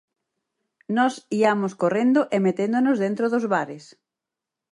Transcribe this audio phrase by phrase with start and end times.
[0.97, 3.83] Nós iamos correndo e meténdonos dentro dos bares.